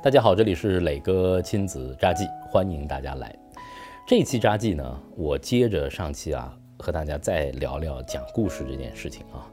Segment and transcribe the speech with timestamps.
[0.00, 3.36] 大家好，这里是磊哥亲子札记，欢迎大家来。
[4.06, 9.50] 这期札记呢，我接着上期啊，和大家再聊聊讲故事这件事情啊。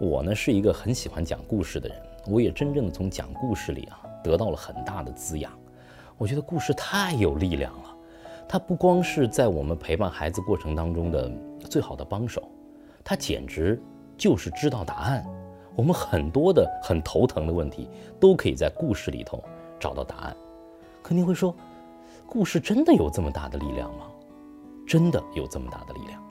[0.00, 1.96] 我呢是一个很喜欢讲故事的人，
[2.26, 5.52] 我也真正的从讲故事里啊得到了很大的滋养。
[6.18, 7.96] 我觉得故事太有力量了，
[8.48, 11.30] 它不光是在我们陪伴孩子过程当中的
[11.70, 12.42] 最好的帮手，
[13.04, 13.80] 它简直
[14.18, 15.24] 就是知道答案。
[15.76, 17.88] 我们很多的很头疼的问题，
[18.20, 19.42] 都可以在故事里头。
[19.84, 20.34] 找到答案，
[21.02, 21.54] 肯定会说，
[22.26, 24.06] 故事真的有这么大的力量吗？
[24.86, 26.22] 真的有这么大的力量？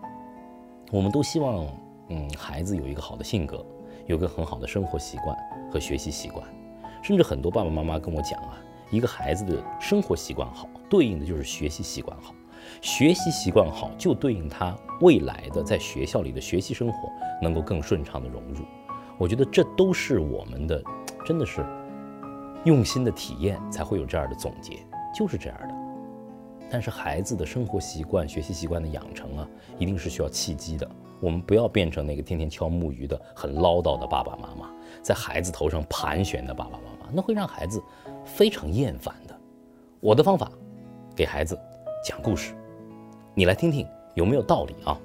[0.91, 1.67] 我们都希望，
[2.09, 3.63] 嗯，孩子有一个好的性格，
[4.07, 5.37] 有个很好的生活习惯
[5.71, 6.43] 和学习习惯，
[7.03, 8.57] 甚至很多爸爸妈妈跟我讲啊，
[8.89, 12.33] 一个孩子的生活习惯好，对应的就是学习习惯好，
[12.81, 17.07] 学习习惯好就对应他未来的在学校里的学习生活
[17.39, 18.65] 能够更顺畅的融入。
[19.19, 20.83] 我觉得这都是我们的，
[21.23, 21.63] 真的是。
[22.65, 24.79] 用心的体验才会有这样的总结，
[25.13, 25.73] 就是这样的。
[26.69, 29.47] 但是孩子的生活习惯、学习习惯的养成啊，
[29.77, 30.89] 一定是需要契机的。
[31.19, 34.69] 我们不要变成那个天天敲木鱼的、很唠叨的爸爸妈妈，
[35.01, 37.81] 在孩子头上盘旋的爸爸妈妈，那会让孩子
[38.25, 39.37] 非常厌烦的。
[39.99, 40.51] 我的方法，
[41.15, 41.57] 给孩子
[42.03, 42.53] 讲故事，
[43.35, 44.99] 你来听听有没有道理啊？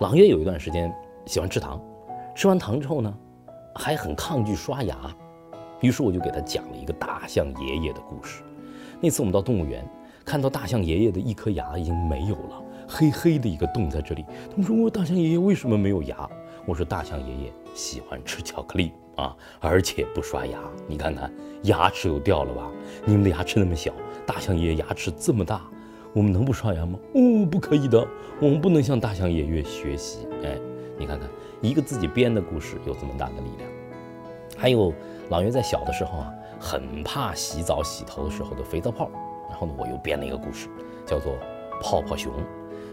[0.00, 0.92] 朗月有一段时间
[1.24, 1.80] 喜欢吃糖，
[2.34, 3.14] 吃完糖之后呢，
[3.74, 5.14] 还很抗拒刷牙。
[5.82, 8.42] 于是我就给他讲了一个大象爷爷的故事。
[9.00, 9.86] 那次我们到动物园，
[10.24, 14.24] 看到大象爷爷的一颗牙已经没有了，黑黑的一个洞在这里。
[14.50, 16.28] 他们说：“我大象爷爷为什么没有牙？”
[16.64, 20.58] 我说：“大象爷爷喜欢吃巧克力啊，而且不刷牙。
[20.86, 21.30] 你看看
[21.64, 22.70] 牙齿都掉了吧？
[23.04, 23.92] 你们的牙齿那么小，
[24.24, 25.62] 大象爷爷牙齿这么大，
[26.12, 26.96] 我们能不刷牙吗？
[27.14, 28.06] 哦，不可以的，
[28.40, 30.28] 我们不能向大象爷爷学习。
[30.44, 30.56] 哎，
[30.96, 31.28] 你看看
[31.60, 33.68] 一个自己编的故事有这么大的力量，
[34.62, 34.94] 还有。
[35.30, 39.10] 朗月在小的时候啊，很怕洗澡洗头的时候的肥皂泡。
[39.48, 40.68] 然后呢，我又编了一个故事，
[41.04, 41.32] 叫做
[41.80, 42.30] 泡泡熊。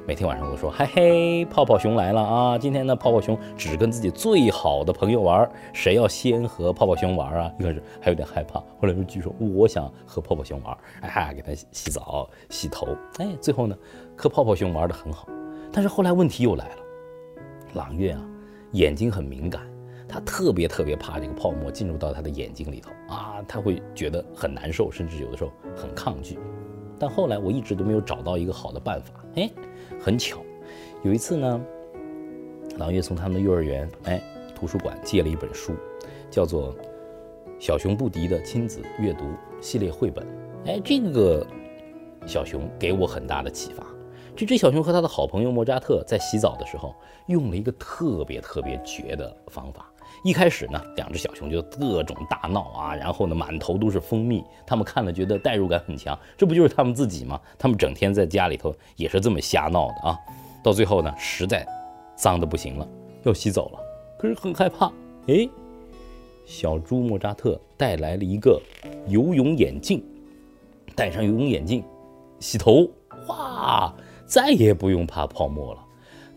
[0.08, 2.58] 每天晚上都说：“嘿嘿，泡泡熊来了啊！
[2.58, 5.47] 今天呢，泡泡熊只跟自己最好的朋友玩。
[5.72, 12.88] 谁要先和泡泡熊玩啊？”一开始还有点害怕，后来就据说我想和泡泡熊玩，哎哈，给他洗澡洗头。
[13.18, 13.78] 哎，最后呢，
[14.18, 15.28] 和泡泡熊玩的很好。
[15.72, 16.75] 但是后来问题又来了，
[17.74, 18.22] 朗月啊，
[18.72, 19.62] 眼睛很敏感。
[20.09, 26.40] 他特别特别怕这个泡沫进入到他的眼睛里头啊，他会觉得很难受，甚至有的时候很抗拒。
[26.97, 29.14] 但后来我一直都没有找到一个好的办法。
[29.36, 29.50] 哎，
[30.02, 30.40] 很巧，
[31.03, 31.62] 有一次呢，
[32.78, 34.22] 朗月从他们的幼儿园哎
[34.56, 35.74] 图书馆借了一本书，
[36.31, 36.74] 叫做
[37.59, 39.26] 《小熊布迪的亲子阅读
[39.62, 40.26] 系列绘本》。
[40.66, 41.46] 哎，这个
[42.26, 43.86] 小熊给我很大的启发。
[44.36, 46.96] 这只小熊和他的好朋友莫扎特在洗澡的时候，
[47.28, 49.89] 用了一个特别特别绝的方法。
[50.24, 57.40] 一开始呢，两只小熊就各种大闹啊，然后呢，满头都是蜂蜜，他们看了觉得代入感很强，这不就是他们自己吗？
[57.58, 60.18] 他们整天在家里头也是这么瞎闹的啊。
[60.62, 61.66] 到最后呢，实在
[62.16, 62.88] 脏的不行了，
[63.24, 63.80] 要洗澡了，
[64.18, 64.92] 可是很害怕。
[65.28, 65.47] 哎，
[66.46, 68.62] 小猪莫扎特带来了一个
[69.08, 70.03] 游泳眼镜，
[70.96, 71.84] 戴上游泳眼镜
[72.40, 72.90] 洗头，
[73.28, 73.94] 哇，
[74.26, 75.86] 再也不用怕泡沫了。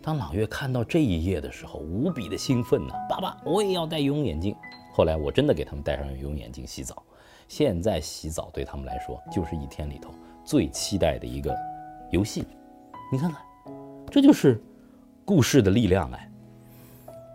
[0.05, 2.93] 当朗月看到这一页的时候，无比的兴奋呢。
[3.09, 4.53] 爸爸，我也要戴游泳眼镜。
[4.91, 7.01] 后来我真的给他们戴上游泳眼镜洗澡。
[7.47, 10.09] 现在洗澡对他们来说就是一天里头
[10.43, 11.55] 最期待的一个
[12.11, 12.43] 游戏。
[13.13, 13.41] 你看看，
[14.11, 14.61] 这就是
[15.23, 16.29] 故事的力量哎。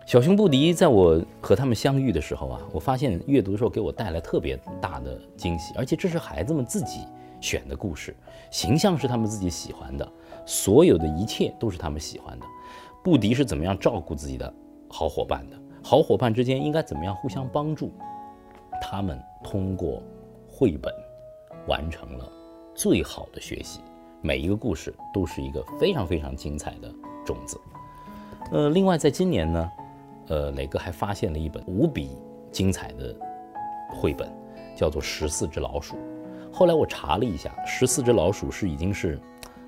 [0.05, 6.99] 小熊布迪在我和他们相遇的时候啊，我发现阅读的时候给我带来特别大的惊喜，而且这是孩子们自己
[7.41, 8.15] 选的故事，
[8.51, 10.07] 形象是他们自己喜欢的，
[10.45, 12.45] 所有的一切都是他们喜欢的。
[13.03, 14.53] 布迪是怎么样照顾自己的
[14.89, 15.57] 好伙伴的？
[15.81, 17.91] 好伙伴之间应该怎么样互相帮助？
[18.81, 20.01] 他们通过
[20.47, 20.93] 绘本
[21.67, 22.29] 完成了
[22.75, 23.79] 最好的学习。
[24.21, 26.93] 每一个故事都是一个非常非常精彩的
[27.25, 27.57] 种子。
[28.51, 29.71] 呃，另外在今年呢，
[30.27, 32.17] 呃，磊哥还发现了一本无比
[32.51, 33.15] 精彩的
[33.89, 34.29] 绘本，
[34.75, 35.95] 叫做《十四只老鼠》。
[36.51, 39.17] 后来我查了一下，《十四只老鼠》是已经是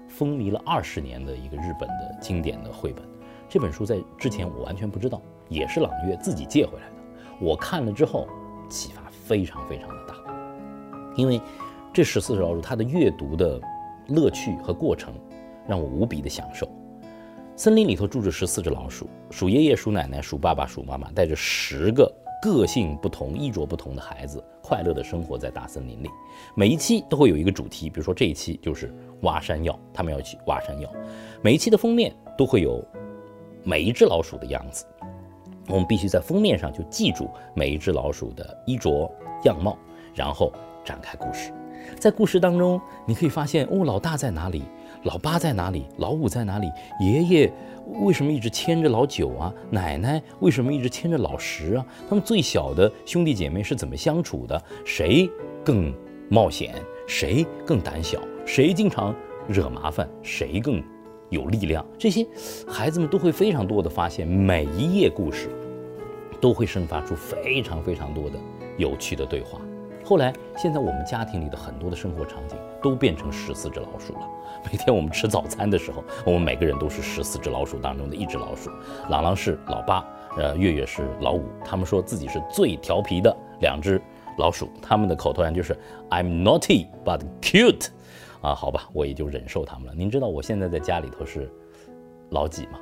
[0.10, 3.11] 风靡了二十年的一个日本的经典的绘本。
[3.52, 6.96] 这本书在之前我完全不知道，也是朗月自己借回来的。
[7.42, 8.26] 我看了之后，
[8.70, 10.16] 启发非常非常的大，
[11.18, 11.42] 因为
[11.92, 13.60] 这十四只老鼠它的阅读的
[14.08, 15.14] 乐趣和过程
[15.68, 16.66] 让我无比的享受。
[17.58, 22.10] 森林里头住着十四只老鼠，鼠爷爷、鼠奶奶、鼠爸爸、鼠妈妈带着十个
[22.42, 26.10] 个性不同、衣着不同的孩子，快乐的生活在大森林里。
[26.56, 30.90] 每一期都会有一个主题，比如说这一期就是挖山药，他们要去挖山药。
[31.42, 32.82] 每一期的封面都会有。
[33.64, 34.86] 每一只老鼠的样子，
[35.68, 39.10] 我们必须在封面上就记住每一只老鼠的衣着
[39.44, 39.78] 样貌，
[40.14, 40.52] 然后
[40.84, 41.52] 展开故事。
[42.00, 44.64] 在故事当中，你可以发现哦，老大在哪里？
[45.04, 45.88] 老八在哪里？
[45.98, 46.72] 老五在哪里？
[47.00, 47.52] 爷爷
[48.02, 49.52] 为什么一直牵着老九啊？
[49.72, 51.86] 奶奶为什么一直牵着老十啊？
[52.08, 54.64] 他们最小的兄弟姐妹是怎么相处的？
[54.86, 55.28] 谁
[55.66, 55.92] 更
[56.30, 56.76] 冒险？
[57.08, 58.20] 谁更胆小？
[58.46, 59.16] 谁经常
[59.48, 60.08] 惹麻烦？
[60.22, 60.84] 谁更
[61.32, 61.84] 有力量？
[61.98, 62.28] 这些
[62.68, 65.50] 孩子们都会非常多的发现，每一页故事
[66.40, 68.38] 都会生发出非常非常多的
[68.78, 69.60] 有趣的对话。
[70.04, 74.28] 后来，现在我们家庭里的很多的生活场景都变成十四只老鼠了。
[74.70, 78.70] 每天我们吃早餐的时候，我们每个人都是十四只老鼠当中的一只老鼠。
[79.10, 80.06] 朗朗是老八，
[80.38, 81.46] 呃，月月是老五。
[81.64, 84.02] 他们说自己是最调皮的两只
[84.38, 84.68] 老鼠。
[84.82, 85.78] 他们的口头禅就是
[86.10, 87.88] "I'm naughty but cute"。
[88.42, 89.94] 啊，好吧，我也就忍受他们了。
[89.96, 91.52] 您知道我现在在家里头是
[92.30, 92.80] 老几吗？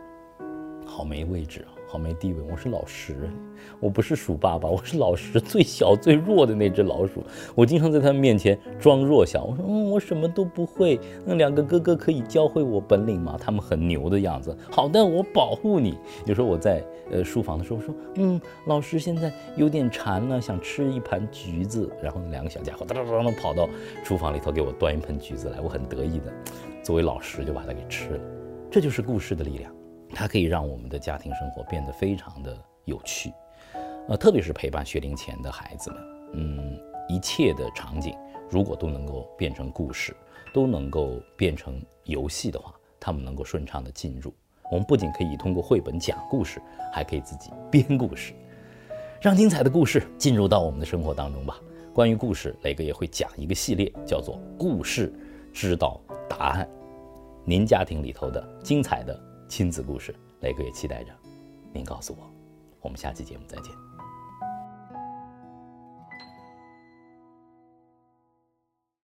[0.85, 1.78] 好没位置啊！
[1.91, 3.15] 好没地位，我是老十，
[3.79, 7.23] 我不是鼠爸爸，我是老十，最小最弱的那只老鼠。
[7.55, 10.99] 我经常在他们面前装弱小，我说嗯，我什么都不会。
[11.25, 13.35] 那两个哥哥可以教会我本领吗？
[13.41, 14.55] 他们很牛的样子。
[14.69, 15.97] 好的，我保护你。
[16.27, 21.91] 有时候我在呃书房的时候说，嗯，老师现在有点馋了，想吃一盘橘子。
[22.03, 23.67] 然后那两个小家伙哒哒哒哒跑到
[24.03, 26.31] 厨房里头给我端一盆橘子来，我很得意的
[26.83, 28.19] 作为老师就把它给吃了。
[28.69, 29.73] 这就是故事的力量。
[30.13, 33.31] 它可以让我们的家庭生活变得非常的有趣，
[34.07, 35.99] 呃，特别是陪伴学龄前的孩子们，
[36.33, 38.13] 嗯，一切的场景
[38.49, 40.15] 如果都能够变成故事，
[40.53, 44.33] 都能够变成游戏的话，他们能够顺畅的进入。
[44.71, 48.33] 我们不仅可以通过绘本讲故事，还可以自己编故事，
[49.21, 51.59] 让精彩的故事进入到我们的生活当中吧。
[51.93, 55.13] 关于故事，磊哥也会讲一个系列，叫做“故事
[55.53, 56.67] 知道答案”，
[57.45, 59.28] 您家庭里头的精彩的。
[59.49, 61.11] 亲子故事，雷哥也期待着
[61.73, 62.31] 您告诉我。
[62.81, 63.88] 我们下期节目再见。